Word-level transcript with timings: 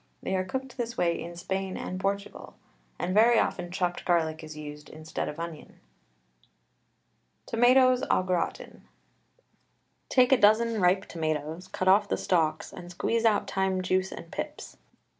They 0.23 0.35
are 0.35 0.43
cooked 0.43 0.77
this 0.77 0.97
way 0.97 1.21
in 1.21 1.35
Spain 1.35 1.77
and 1.77 1.99
Portugal, 1.99 2.55
and 2.97 3.13
very 3.13 3.37
often 3.37 3.69
chopped 3.69 4.03
garlic 4.03 4.43
is 4.43 4.57
used 4.57 4.89
instead 4.89 5.29
of 5.29 5.39
onion. 5.39 5.79
TOMATOES 7.45 8.05
AU 8.09 8.23
GRATIN. 8.23 8.81
Take 10.09 10.31
a 10.31 10.37
dozen 10.41 10.81
ripe 10.81 11.05
tomatoes, 11.05 11.67
cut 11.67 11.87
off 11.87 12.09
the 12.09 12.17
stalks, 12.17 12.73
and 12.73 12.89
squeeze 12.89 13.25
out 13.25 13.47
time 13.47 13.83
juice 13.83 14.11
and 14.11 14.31
pips. 14.31 14.77